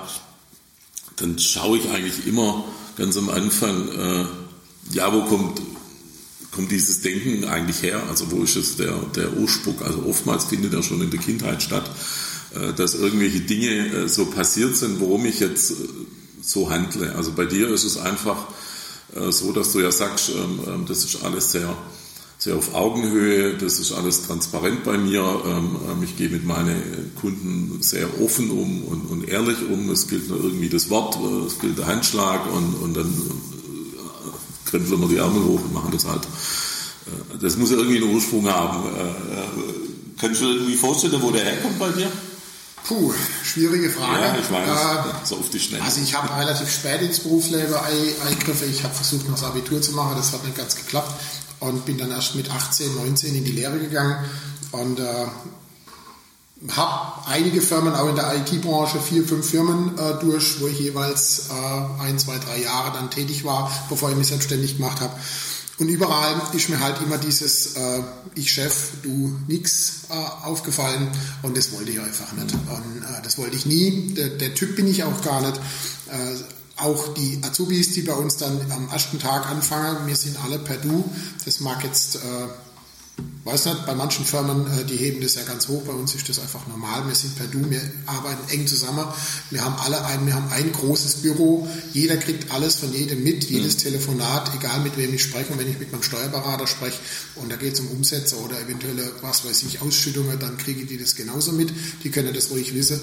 [1.16, 2.64] dann schaue ich eigentlich immer
[2.96, 4.24] ganz am Anfang, äh,
[4.92, 5.60] ja, wo kommt,
[6.50, 8.02] kommt dieses Denken eigentlich her?
[8.08, 9.80] Also wo ist es der, der Ursprung?
[9.82, 11.88] Also oftmals findet er schon in der Kindheit statt,
[12.54, 15.74] äh, dass irgendwelche Dinge äh, so passiert sind, warum ich jetzt äh,
[16.40, 17.14] so handle.
[17.14, 18.46] Also bei dir ist es einfach
[19.14, 21.76] äh, so, dass du ja sagst, ähm, ähm, das ist alles sehr,
[22.38, 25.20] sehr auf Augenhöhe, das ist alles transparent bei mir.
[25.44, 29.90] Ähm, ich gehe mit meinen Kunden sehr offen um und, ehrlich um.
[29.90, 34.70] Es gilt nur irgendwie das Wort, äh, es gilt der Handschlag und, und dann äh,
[34.70, 36.22] krempeln wir die Ärmel hoch und machen das halt.
[37.40, 38.84] Das muss ja irgendwie einen Ursprung haben.
[40.20, 42.12] Kannst du dir irgendwie vorstellen, wo der herkommt bei dir?
[42.84, 44.24] Puh, schwierige Frage.
[44.24, 45.84] Ja, ich weiß, äh, so auf die Schnelle.
[45.84, 47.74] Also ich habe relativ spät ins Berufsleben
[48.26, 48.70] eingriffen.
[48.70, 51.14] Ich habe versucht, noch das Abitur zu machen, das hat nicht ganz geklappt
[51.60, 54.24] und bin dann erst mit 18, 19 in die Lehre gegangen
[54.72, 55.26] und äh,
[56.76, 61.50] habe einige Firmen, auch in der IT-Branche, vier, fünf Firmen äh, durch, wo ich jeweils
[61.50, 65.14] äh, ein, zwei, drei Jahre dann tätig war, bevor ich mich selbstständig gemacht habe.
[65.78, 68.02] Und überall ist mir halt immer dieses äh,
[68.34, 71.08] Ich Chef, du nix äh, aufgefallen
[71.42, 72.52] und das wollte ich einfach nicht.
[72.52, 74.12] Und, äh, das wollte ich nie.
[74.14, 75.60] Der, der, Typ bin ich auch gar nicht.
[76.78, 80.76] Auch die Azubis, die bei uns dann am ersten Tag anfangen, wir sind alle per
[80.76, 81.04] Du.
[81.44, 82.18] Das mag jetzt äh,
[83.48, 86.28] weiß nicht, bei manchen Firmen, äh, die heben das ja ganz hoch, bei uns ist
[86.28, 87.06] das einfach normal.
[87.06, 89.06] Wir sind per Du, wir arbeiten eng zusammen.
[89.50, 91.66] Wir haben alle ein, wir haben ein großes Büro.
[91.92, 93.80] Jeder kriegt alles von jedem mit, jedes mhm.
[93.80, 95.52] Telefonat, egal mit wem ich spreche.
[95.52, 96.98] Und wenn ich mit meinem Steuerberater spreche
[97.36, 100.98] und da geht es um Umsätze oder eventuelle, was weiß ich, Ausschüttungen, dann kriege die
[100.98, 101.72] das genauso mit.
[102.04, 103.00] Die können das ruhig wissen.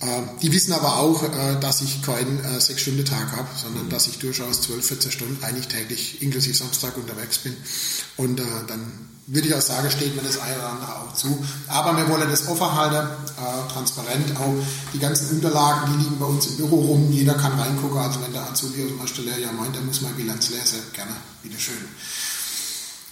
[0.00, 0.06] Äh,
[0.42, 3.90] die wissen aber auch, äh, dass ich keinen Sechs-Stunden-Tag habe, sondern mhm.
[3.90, 7.54] dass ich durchaus 12, 14 Stunden eigentlich täglich inklusive Samstag unterwegs bin.
[8.16, 11.42] Und dann würde ich auch sagen, steht mir das eine oder andere auch zu.
[11.68, 14.54] Aber wir wollen das offen halten, äh, transparent auch.
[14.92, 17.98] Die ganzen Unterlagen, die liegen bei uns im Büro rum, jeder kann reingucken.
[17.98, 21.88] Also wenn der Azubi dem ersten Lehrjahr meint, der muss mal Bilanz lesen, gerne, bitteschön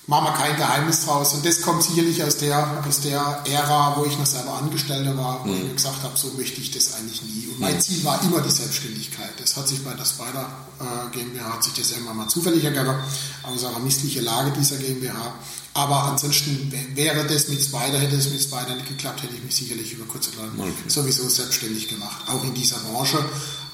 [0.07, 1.33] machen wir kein Geheimnis draus.
[1.35, 5.45] Und das kommt sicherlich aus der, aus der Ära, wo ich noch selber Angestellter war,
[5.45, 5.67] wo mhm.
[5.67, 7.47] ich gesagt habe, so möchte ich das eigentlich nie.
[7.49, 7.81] Und mein mhm.
[7.81, 9.33] Ziel war immer die Selbstständigkeit.
[9.39, 10.47] Das hat sich bei der Spider
[10.81, 12.95] äh, GmbH, hat sich das irgendwann mal zufällig ergeben,
[13.43, 15.35] aus einer misslichen Lage dieser GmbH.
[15.75, 19.55] Aber ansonsten wäre das mit Spider, hätte es mit Spider nicht geklappt, hätte ich mich
[19.55, 20.73] sicherlich über kurze Zeit okay.
[20.87, 23.25] sowieso selbstständig gemacht, auch in dieser Branche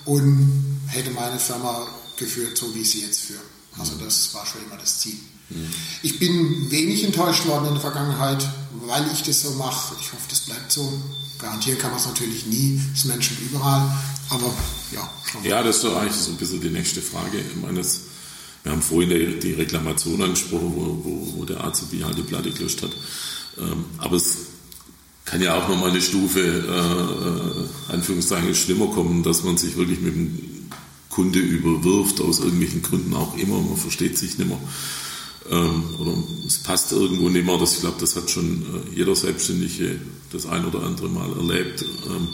[0.04, 3.42] und hätte meine Firma geführt, so wie ich sie jetzt führe.
[3.78, 4.04] Also mhm.
[4.04, 5.18] das war schon immer das Ziel.
[6.02, 8.46] Ich bin wenig enttäuscht worden in der Vergangenheit,
[8.86, 9.94] weil ich das so mache.
[10.00, 10.92] Ich hoffe, das bleibt so.
[11.38, 13.96] Garantieren kann man es natürlich nie, es Menschen überall,
[14.28, 14.52] aber
[14.92, 15.08] ja.
[15.44, 17.38] Ja, das ist doch eigentlich so ein bisschen die nächste Frage.
[17.38, 18.00] Ich meine, das,
[18.68, 22.82] wir haben vorhin die Reklamation angesprochen, wo, wo, wo der Azubi halt die Platte gelöscht
[22.82, 22.90] hat.
[23.58, 24.36] Ähm, aber es
[25.24, 30.14] kann ja auch nochmal eine Stufe, äh, Anführungszeichen, schlimmer kommen, dass man sich wirklich mit
[30.14, 30.38] dem
[31.08, 34.58] Kunde überwirft, aus irgendwelchen Gründen auch immer, man versteht sich nicht mehr
[35.50, 36.12] ähm, oder
[36.46, 37.56] es passt irgendwo nicht mehr.
[37.56, 39.98] Das, ich glaube, das hat schon äh, jeder Selbstständige
[40.30, 42.28] das ein oder andere Mal erlebt, ähm,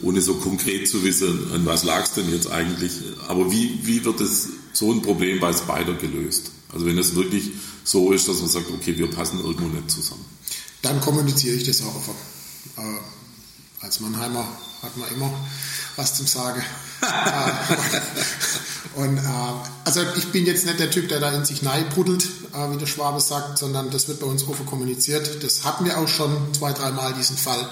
[0.00, 2.92] ohne so konkret zu wissen, an was lag es denn jetzt eigentlich.
[3.28, 6.50] Aber wie, wie wird es so ein Problem bei Spider gelöst?
[6.72, 7.52] Also wenn es wirklich
[7.84, 10.24] so ist, dass man sagt, okay, wir passen irgendwo nicht zusammen.
[10.82, 12.14] Dann kommuniziere ich das auch offen.
[12.76, 14.46] Äh, als Mannheimer
[14.82, 15.32] hat man immer
[15.96, 16.62] was zum Sagen.
[18.96, 19.22] und äh,
[19.84, 22.86] also ich bin jetzt nicht der Typ, der da in sich neipuddelt, äh, wie der
[22.86, 25.42] Schwabe sagt, sondern das wird bei uns offen kommuniziert.
[25.42, 27.68] Das hatten wir auch schon zwei, dreimal diesen Fall,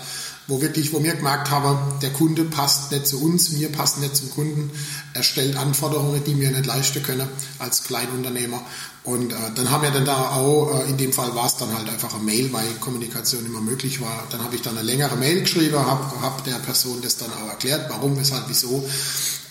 [0.49, 4.17] wo wirklich, wo wir gemerkt haben, der Kunde passt nicht zu uns, wir passen nicht
[4.17, 4.71] zum Kunden.
[5.15, 7.29] Er stellt Anforderungen, die wir nicht leisten können
[7.59, 8.61] als Kleinunternehmer.
[9.05, 11.77] Und äh, dann haben wir dann da auch, äh, in dem Fall war es dann
[11.77, 14.25] halt einfach eine Mail, weil Kommunikation immer möglich war.
[14.31, 17.49] Dann habe ich dann eine längere Mail geschrieben, habe hab der Person das dann auch
[17.49, 18.85] erklärt, warum, weshalb, wieso.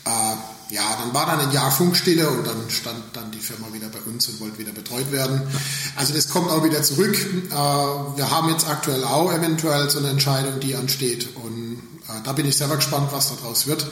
[0.05, 3.89] Äh, ja, dann war dann ein Jahr Funkstille und dann stand dann die Firma wieder
[3.89, 5.41] bei uns und wollte wieder betreut werden.
[5.97, 7.15] Also das kommt auch wieder zurück.
[7.15, 12.33] Äh, wir haben jetzt aktuell auch eventuell so eine Entscheidung, die ansteht und äh, da
[12.33, 13.85] bin ich selber gespannt, was daraus wird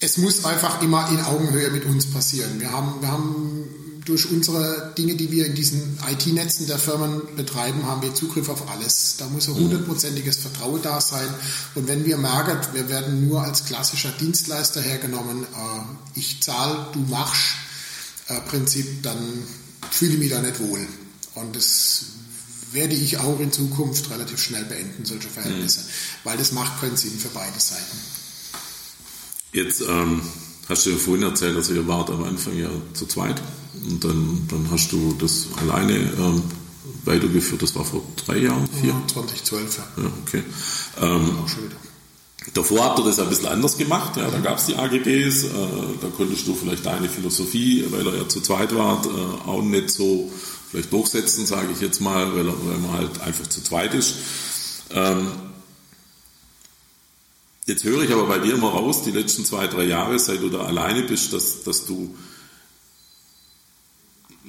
[0.00, 2.60] es muss einfach immer in Augenhöhe mit uns passieren.
[2.60, 3.64] Wir haben, wir haben
[4.08, 8.70] durch unsere Dinge, die wir in diesen IT-Netzen der Firmen betreiben, haben wir Zugriff auf
[8.70, 9.16] alles.
[9.18, 9.64] Da muss ein mhm.
[9.64, 11.28] hundertprozentiges Vertrauen da sein.
[11.74, 17.00] Und wenn wir merken, wir werden nur als klassischer Dienstleister hergenommen, äh, ich zahle, du
[17.00, 17.56] machst,
[18.28, 19.18] äh, Prinzip, dann
[19.90, 20.86] fühle ich mich da nicht wohl.
[21.34, 22.04] Und das
[22.72, 25.84] werde ich auch in Zukunft relativ schnell beenden, solche Verhältnisse, mhm.
[26.24, 27.98] weil das macht keinen Sinn für beide Seiten.
[29.52, 30.22] Jetzt ähm,
[30.68, 33.40] hast du ja vorhin erzählt, dass ihr wart am Anfang ja zu zweit.
[33.88, 36.42] Und dann, dann hast du das alleine ähm,
[37.04, 37.62] weitergeführt.
[37.62, 38.90] Das war vor drei Jahren, vier?
[38.90, 40.02] Ja, 2012, ja.
[40.02, 40.42] ja okay.
[41.00, 41.76] Ähm, auch schon wieder.
[42.54, 44.16] Davor habt ihr das ein bisschen anders gemacht.
[44.16, 45.48] Ja, da gab es die AGBs, äh,
[46.00, 49.90] da konntest du vielleicht deine Philosophie, weil ihr ja zu zweit wart, äh, auch nicht
[49.90, 50.30] so
[50.70, 54.14] vielleicht durchsetzen, sage ich jetzt mal, weil, weil man halt einfach zu zweit ist.
[54.90, 55.28] Ähm,
[57.68, 60.48] jetzt höre ich aber bei dir immer raus, die letzten zwei, drei Jahre, seit du
[60.48, 62.14] da alleine bist, dass, dass du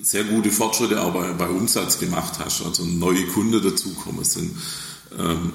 [0.01, 4.55] sehr gute Fortschritte auch bei, bei Umsatz gemacht hast, also neue Kunden dazukommen sind.
[5.17, 5.51] Ähm,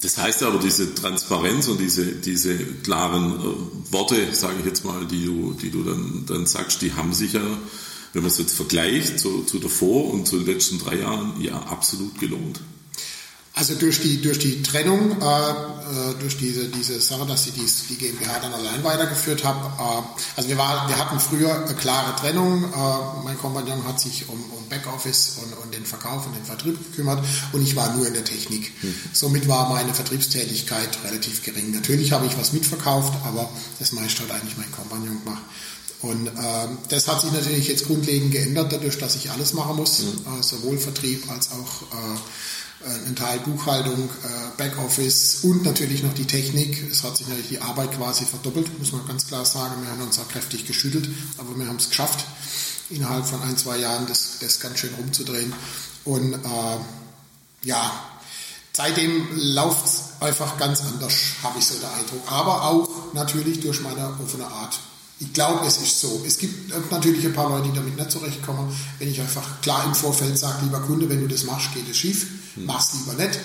[0.00, 5.06] das heißt aber, diese Transparenz und diese, diese klaren äh, Worte, sage ich jetzt mal,
[5.06, 7.42] die du, die du dann, dann sagst, die haben sich ja,
[8.12, 11.58] wenn man es jetzt vergleicht zu, zu davor und zu den letzten drei Jahren, ja
[11.62, 12.60] absolut gelohnt.
[13.58, 17.88] Also durch die, durch die Trennung, äh, äh, durch diese, diese Sache, dass sie dies,
[17.88, 19.56] die GmbH dann allein weitergeführt hat.
[19.56, 20.02] Äh,
[20.36, 22.62] also wir, war, wir hatten früher eine klare Trennung.
[22.62, 26.78] Äh, mein Kompagnon hat sich um, um Backoffice und, und den Verkauf und den Vertrieb
[26.78, 28.72] gekümmert und ich war nur in der Technik.
[28.80, 28.94] Mhm.
[29.12, 31.72] Somit war meine Vertriebstätigkeit relativ gering.
[31.72, 35.42] Natürlich habe ich was mitverkauft, aber das meiste hat eigentlich mein Kompagnon gemacht.
[36.00, 36.30] Und äh,
[36.88, 40.38] das hat sich natürlich jetzt grundlegend geändert, dadurch, dass ich alles machen muss, mhm.
[40.38, 42.18] äh, sowohl Vertrieb als auch äh,
[42.84, 46.88] äh, ein Teil Buchhaltung, äh, Backoffice und natürlich noch die Technik.
[46.90, 49.82] Es hat sich natürlich die Arbeit quasi verdoppelt, muss man ganz klar sagen.
[49.82, 51.08] Wir haben uns auch kräftig geschüttelt,
[51.38, 52.24] aber wir haben es geschafft,
[52.90, 55.52] innerhalb von ein, zwei Jahren das, das ganz schön rumzudrehen.
[56.04, 56.78] Und äh,
[57.64, 57.90] ja,
[58.72, 62.22] seitdem läuft es einfach ganz anders, habe ich so den Eindruck.
[62.30, 64.78] Aber auch natürlich durch meine offene Art.
[65.20, 66.22] Ich glaube, es ist so.
[66.24, 68.72] Es gibt natürlich ein paar Leute, die damit nicht zurechtkommen.
[68.98, 71.96] Wenn ich einfach klar im Vorfeld sage, lieber Kunde, wenn du das machst, geht es
[71.96, 72.26] schief,
[72.56, 73.38] mach's lieber nicht.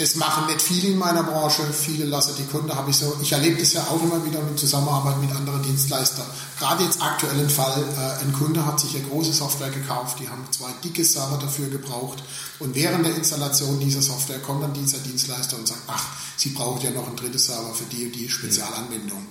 [0.00, 1.62] Das machen nicht viele in meiner Branche.
[1.74, 3.14] Viele lassen die Kunden, habe ich so.
[3.20, 6.24] Ich erlebe das ja auch immer wieder mit Zusammenarbeit mit anderen Dienstleistern.
[6.58, 10.42] Gerade jetzt aktuellen Fall, äh, ein Kunde hat sich eine große Software gekauft, die haben
[10.52, 12.22] zwei dicke Server dafür gebraucht.
[12.60, 16.06] Und während der Installation dieser Software kommt dann dieser Dienstleister und sagt, ach,
[16.38, 19.26] Sie brauchen ja noch einen dritten Server für die und die Spezialanwendung.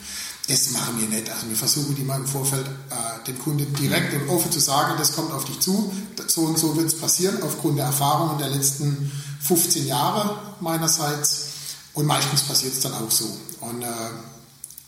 [0.48, 1.32] Das machen wir nicht.
[1.32, 4.94] Also wir versuchen die mal im Vorfeld äh, dem Kunden direkt und offen zu sagen,
[5.00, 5.92] das kommt auf dich zu,
[6.28, 11.46] so und so wird es passieren, aufgrund der Erfahrungen der letzten 15 Jahre meinerseits.
[11.94, 13.26] Und meistens passiert es dann auch so.
[13.62, 13.88] Und äh,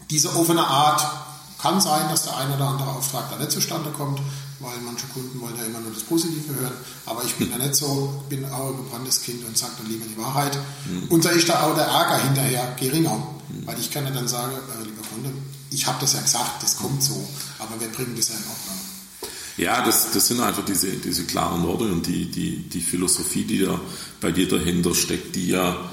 [0.10, 1.02] diese offene Art
[1.62, 4.20] kann sein, dass der ein oder andere Auftrag da nicht zustande kommt,
[4.60, 6.74] weil manche Kunden wollen ja immer nur das Positive hören.
[7.06, 10.06] Aber ich bin da nicht so, bin auch ein gebranntes Kind und sage dann lieber
[10.06, 10.58] die Wahrheit.
[10.86, 11.08] Mhm.
[11.10, 13.66] Und da ist da auch der Ärger hinterher geringer, mhm.
[13.66, 15.32] weil ich kann ja dann sagen, äh, lieber Kunde,
[15.72, 17.28] ich habe das ja gesagt, das kommt so,
[17.60, 18.71] aber wir bringen das ja in Ordnung.
[19.58, 23.60] Ja, das, das sind einfach diese, diese klaren Worte und die, die, die Philosophie, die
[23.60, 23.80] da
[24.20, 25.92] bei dir dahinter steckt, die ja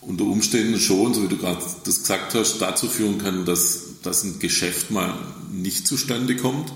[0.00, 4.24] unter Umständen schon, so wie du gerade das gesagt hast, dazu führen kann, dass, dass
[4.24, 5.14] ein Geschäft mal
[5.50, 6.72] nicht zustande kommt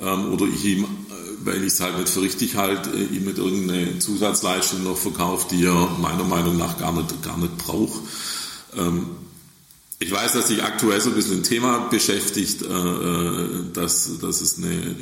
[0.00, 0.86] ähm, oder ich ihm, äh,
[1.44, 5.52] weil ich es halt nicht für richtig halte, äh, ihm mit irgendeine Zusatzleistung noch verkauft,
[5.52, 8.00] die er meiner Meinung nach gar nicht, gar nicht braucht.
[8.76, 9.06] Ähm,
[9.98, 14.42] ich weiß, dass sich aktuell so ein bisschen ein Thema beschäftigt, äh, äh, dass, dass
[14.42, 14.94] es eine,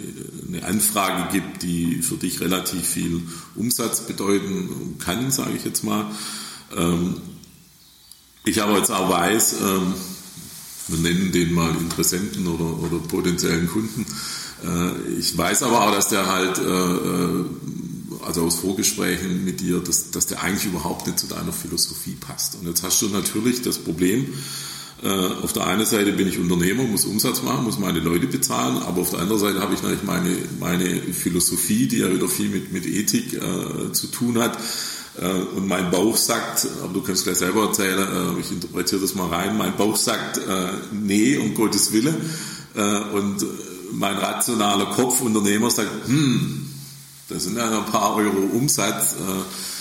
[0.47, 3.23] eine Anfrage gibt, die für dich relativ viel
[3.57, 6.07] Umsatz bedeuten kann, sage ich jetzt mal.
[6.77, 7.17] Ähm,
[8.45, 9.95] ich aber jetzt auch weiß, ähm,
[10.89, 14.07] wir nennen den mal Interessenten oder, oder potenziellen Kunden.
[14.65, 16.61] Äh, ich weiß aber auch, dass der halt,
[18.25, 22.55] also aus Vorgesprächen mit dir, dass, dass der eigentlich überhaupt nicht zu deiner Philosophie passt.
[22.55, 24.33] Und jetzt hast du natürlich das Problem,
[25.43, 29.03] auf der einen Seite bin ich Unternehmer, muss Umsatz machen, muss meine Leute bezahlen, aber
[29.03, 32.73] auf der anderen Seite habe ich natürlich meine, meine Philosophie, die ja wieder viel mit,
[32.73, 34.57] mit Ethik äh, zu tun hat.
[35.21, 37.99] Äh, und mein Bauch sagt, aber du kannst gleich selber erzählen,
[38.37, 42.17] äh, ich interpretiere das mal rein, mein Bauch sagt, äh, nee, um Gottes Willen.
[42.75, 43.45] Äh, und
[43.93, 46.67] mein rationaler Kopf, Unternehmer, sagt, hm,
[47.29, 49.15] das sind ja ein paar Euro Umsatz.
[49.15, 49.74] Äh,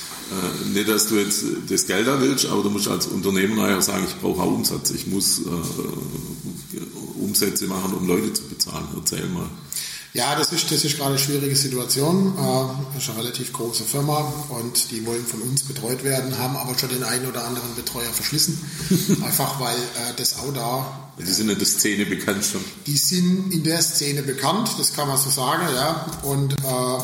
[0.73, 4.05] nicht, dass du jetzt das Geld da willst, aber du musst als Unternehmer nachher sagen,
[4.07, 4.91] ich brauche auch Umsatz.
[4.91, 5.43] Ich muss äh,
[7.21, 8.87] Umsätze machen, um Leute zu bezahlen.
[8.95, 9.49] Erzähl mal.
[10.13, 12.33] Ja, das ist, das ist gerade eine schwierige Situation.
[12.37, 16.55] Äh, das ist eine relativ große Firma und die wollen von uns betreut werden, haben
[16.55, 18.59] aber schon den einen oder anderen Betreuer verschlissen.
[19.23, 21.09] Einfach weil äh, das auch da.
[21.17, 22.61] Die sind in der Szene bekannt schon.
[22.85, 26.05] Die sind in der Szene bekannt, das kann man so sagen, ja.
[26.21, 27.03] Und äh,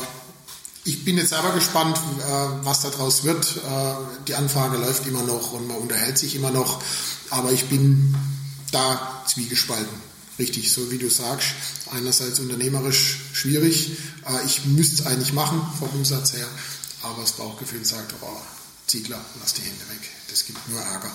[0.84, 3.56] ich bin jetzt selber gespannt, äh, was daraus wird.
[3.56, 3.94] Äh,
[4.26, 6.82] die Anfrage läuft immer noch und man unterhält sich immer noch,
[7.30, 8.14] aber ich bin
[8.72, 10.10] da zwiegespalten.
[10.38, 11.48] Richtig, so wie du sagst,
[11.92, 13.98] einerseits unternehmerisch schwierig.
[14.26, 16.48] Äh, ich müsste es eigentlich machen vom Umsatz her,
[17.02, 18.40] aber das Bauchgefühl sagt, oh,
[18.86, 20.08] Ziegler, lass die Hände weg.
[20.30, 21.10] Das gibt nur Ärger.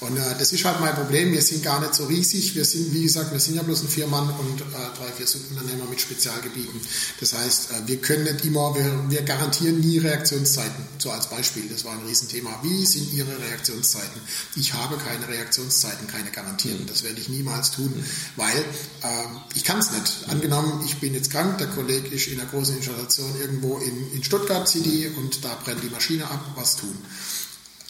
[0.00, 1.32] Und äh, das ist halt mein Problem.
[1.32, 2.54] Wir sind gar nicht so riesig.
[2.54, 4.64] Wir sind, wie gesagt, wir sind ja bloß ein Viermann und äh,
[4.96, 6.80] drei, vier Subunternehmer mit Spezialgebieten.
[7.20, 10.84] Das heißt, äh, wir können nicht immer, wir, wir garantieren nie Reaktionszeiten.
[10.98, 12.60] So als Beispiel, das war ein Riesenthema.
[12.62, 14.20] Wie sind Ihre Reaktionszeiten?
[14.54, 16.86] Ich habe keine Reaktionszeiten, keine Garantien.
[16.86, 17.92] Das werde ich niemals tun,
[18.36, 19.06] weil äh,
[19.54, 20.28] ich kann es nicht.
[20.28, 24.22] Angenommen, ich bin jetzt krank, der Kollege ist in einer großen Installation irgendwo in, in
[24.22, 26.96] Stuttgart City und da brennt die Maschine ab, was tun?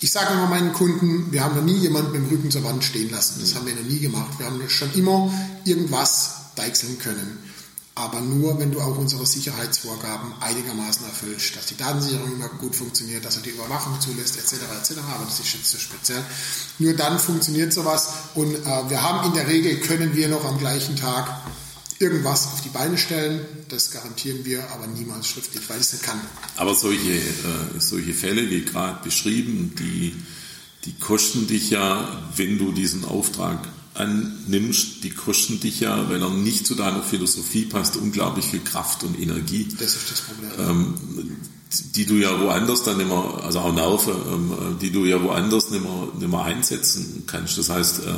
[0.00, 2.84] Ich sage immer meinen Kunden, wir haben noch nie jemanden mit dem Rücken zur Wand
[2.84, 3.40] stehen lassen.
[3.40, 4.38] Das haben wir noch nie gemacht.
[4.38, 5.32] Wir haben schon immer
[5.64, 7.38] irgendwas deichseln können.
[7.96, 13.24] Aber nur, wenn du auch unsere Sicherheitsvorgaben einigermaßen erfüllst, dass die Datensicherung immer gut funktioniert,
[13.24, 14.52] dass er die Überwachung zulässt, etc.
[14.80, 14.98] etc.
[15.12, 16.22] Aber das ist jetzt so speziell.
[16.78, 18.10] Nur dann funktioniert sowas.
[18.36, 21.42] Und äh, wir haben in der Regel, können wir noch am gleichen Tag
[21.98, 23.40] irgendwas auf die Beine stellen.
[23.68, 26.20] Das garantieren wir aber niemals schriftlich, weil es nicht kann.
[26.56, 30.14] Aber solche, äh, solche Fälle wie gerade beschrieben, die,
[30.84, 36.30] die kosten dich ja, wenn du diesen Auftrag annimmst, die kosten dich ja, wenn er
[36.30, 39.68] nicht zu deiner Philosophie passt, unglaublich viel Kraft und Energie.
[39.78, 40.50] Das ist das Problem.
[40.58, 40.94] Ähm,
[41.94, 45.82] die du ja woanders dann immer, also auch Nerven, ähm, die du ja woanders nicht
[45.82, 47.58] mehr, nicht mehr einsetzen kannst.
[47.58, 48.12] Das heißt, äh,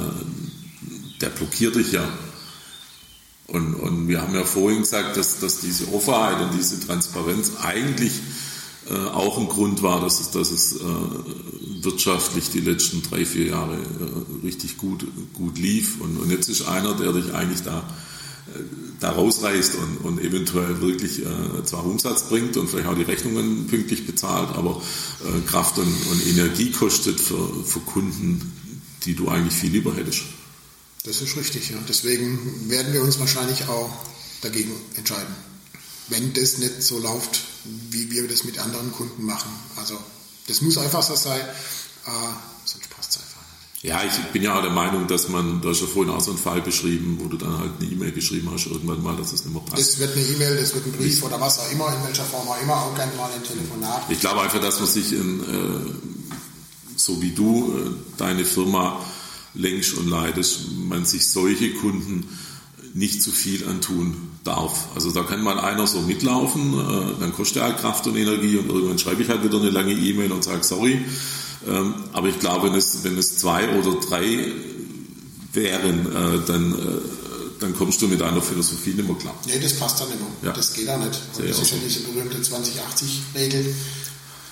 [1.21, 2.07] der blockiert dich ja
[3.53, 8.13] und, und wir haben ja vorhin gesagt, dass, dass diese Offenheit und diese Transparenz eigentlich
[8.89, 10.85] äh, auch ein Grund war, dass es, dass es äh,
[11.83, 16.01] wirtschaftlich die letzten drei, vier Jahre äh, richtig gut, gut lief.
[16.01, 17.79] Und, und jetzt ist einer, der dich eigentlich da,
[18.55, 18.61] äh,
[19.01, 23.67] da rausreißt und, und eventuell wirklich äh, zwar Umsatz bringt und vielleicht auch die Rechnungen
[23.67, 24.81] pünktlich bezahlt, aber
[25.25, 28.53] äh, Kraft und, und Energie kostet für, für Kunden,
[29.05, 30.23] die du eigentlich viel lieber hättest.
[31.05, 31.79] Das ist richtig, ja.
[31.89, 33.91] Deswegen werden wir uns wahrscheinlich auch
[34.43, 35.35] dagegen entscheiden.
[36.09, 37.43] Wenn das nicht so läuft,
[37.91, 39.51] wie wir das mit anderen Kunden machen.
[39.77, 39.97] Also
[40.49, 41.41] das muss einfach so sein.
[41.41, 42.11] Äh,
[42.65, 43.41] sonst passt es einfach
[43.73, 43.85] nicht.
[43.85, 46.33] Ja, ich bin ja auch der Meinung, dass man, du hast ja vorhin auch so
[46.33, 49.45] einen Fall beschrieben, wo du dann halt eine E-Mail geschrieben hast, irgendwann mal, dass es
[49.45, 49.81] nicht mehr passt.
[49.81, 52.47] Das wird eine E-Mail, das wird ein Brief oder was auch immer, in welcher Form
[52.47, 54.03] auch immer, auch gerne mal ein Telefonat.
[54.11, 59.01] Ich glaube einfach, dass man sich in, äh, so wie du äh, deine Firma
[59.55, 62.27] längst und leidest, man sich solche Kunden
[62.95, 64.89] nicht zu viel antun darf.
[64.95, 68.57] Also da kann mal einer so mitlaufen, äh, dann kostet er halt Kraft und Energie
[68.57, 71.01] und irgendwann schreibe ich halt wieder eine lange E-Mail und sage sorry.
[71.69, 74.47] Ähm, aber ich glaube, wenn es, wenn es zwei oder drei
[75.53, 76.77] wären, äh, dann, äh,
[77.61, 79.35] dann kommst du mit einer Philosophie nicht mehr klar.
[79.47, 80.27] Nee, das passt dann immer.
[80.43, 80.53] Ja.
[80.53, 81.21] Das geht auch nicht.
[81.37, 83.75] Sehe das ist ja diese berühmte 20-80-Regel.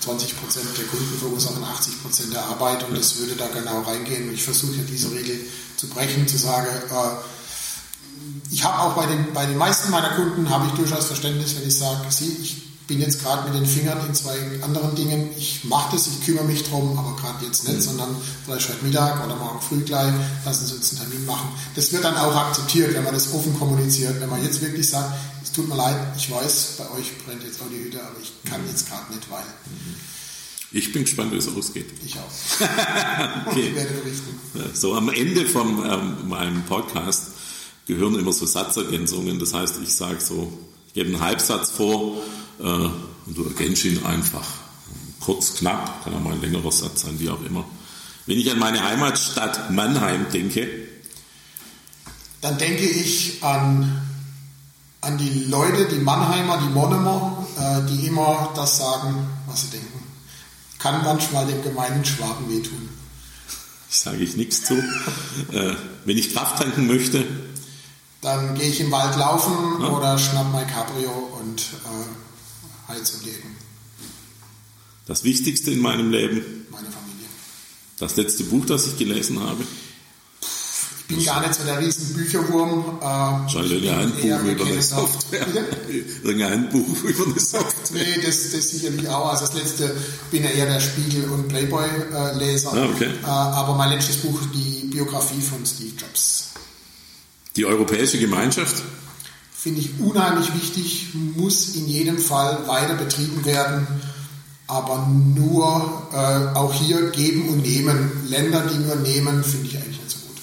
[0.01, 4.33] 20 Prozent der Kunden verursachen 80 Prozent der Arbeit und das würde da genau reingehen.
[4.33, 5.39] Ich versuche diese Regel
[5.75, 10.49] zu brechen, zu sagen, äh, ich habe auch bei den, bei den meisten meiner Kunden
[10.49, 14.15] habe ich durchaus Verständnis, wenn ich sage, ich bin jetzt gerade mit den Fingern in
[14.15, 18.09] zwei anderen Dingen, ich mache das, ich kümmere mich drum, aber gerade jetzt nicht, sondern
[18.43, 20.11] vielleicht heute Mittag oder morgen früh gleich,
[20.43, 21.49] lassen Sie uns einen Termin machen.
[21.75, 25.13] Das wird dann auch akzeptiert, wenn man das offen kommuniziert, wenn man jetzt wirklich sagt,
[25.43, 28.33] es tut mir leid, ich weiß, bei euch brennt jetzt auch die Hütte, aber ich
[28.49, 29.43] kann jetzt gerade nicht, weil
[30.71, 31.91] Ich bin gespannt, wie es ausgeht.
[32.03, 33.45] ich auch.
[33.51, 34.39] Und ich werde berichten.
[34.73, 37.27] So am Ende von ähm, meinem Podcast
[37.85, 39.37] gehören immer so Satzergänzungen.
[39.37, 40.51] Das heißt, ich sage so,
[41.07, 42.17] ich einen Halbsatz vor
[42.59, 42.93] äh, und
[43.27, 44.45] du ergänzt ihn einfach.
[45.19, 47.65] Kurz, knapp, kann auch mal ein längerer Satz sein, wie auch immer.
[48.25, 50.67] Wenn ich an meine Heimatstadt Mannheim denke,
[52.41, 54.01] dann denke ich an,
[55.01, 60.03] an die Leute, die Mannheimer, die Monomer, äh, die immer das sagen, was sie denken.
[60.77, 62.89] Kann manchmal dem gemeinen Schwaben wehtun.
[63.89, 64.75] sage ich nichts zu.
[65.51, 67.25] äh, wenn ich Kraft tanken möchte,
[68.21, 73.55] Dann gehe ich im Wald laufen oder schnapp mein Cabrio und äh, heiz die Ecken.
[75.07, 77.27] das Wichtigste in meinem Leben, Meine Familie.
[77.97, 79.63] das letzte Buch, das ich gelesen habe,
[81.09, 82.99] Ich bin gar nicht so der riesen Bücherwurm.
[83.01, 85.47] Äh, Handbuch eher über eine Software.
[86.23, 88.03] Irgendein Handbuch über eine Software.
[88.03, 89.29] Nee, das, das sicherlich auch.
[89.31, 89.95] Also das letzte
[90.29, 92.73] bin ja eher der Spiegel- und Playboy-Leser.
[92.73, 93.09] Ah, okay.
[93.23, 96.48] Äh, aber mein letztes Buch, die Biografie von Steve Jobs.
[97.59, 98.81] Die Europäische Gemeinschaft,
[99.53, 103.85] Finde ich unheimlich wichtig, muss in jedem Fall weiter betrieben werden,
[104.67, 108.29] aber nur äh, auch hier geben und nehmen.
[108.29, 110.37] Länder, die nur nehmen, finde ich eigentlich nicht so gut.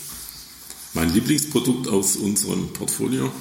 [0.92, 3.32] mein Lieblingsprodukt aus unserem Portfolio.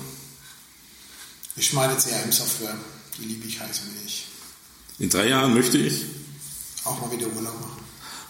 [1.57, 2.77] Ich meine CRM-Software,
[3.19, 4.27] die liebe ich heiß und ich.
[4.99, 6.05] In drei Jahren möchte ich.
[6.85, 7.83] Auch mal wieder Urlaub machen.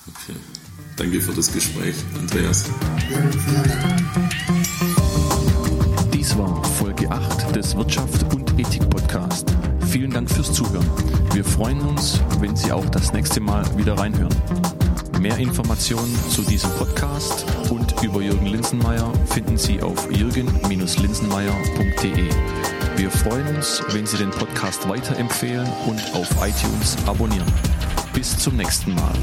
[0.08, 0.40] Okay.
[0.98, 2.64] Danke für das Gespräch, Andreas.
[3.08, 4.65] Vielen, vielen Dank.
[6.38, 9.56] War Folge 8 des Wirtschaft und Ethik Podcast.
[9.88, 10.86] Vielen Dank fürs Zuhören.
[11.34, 14.36] Wir freuen uns, wenn Sie auch das nächste Mal wieder reinhören.
[15.20, 22.30] Mehr Informationen zu diesem Podcast und über Jürgen Linsenmeier finden Sie auf jürgen-linsenmeier.de.
[22.98, 27.48] Wir freuen uns, wenn Sie den Podcast weiterempfehlen und auf iTunes abonnieren.
[28.14, 29.16] Bis zum nächsten Mal.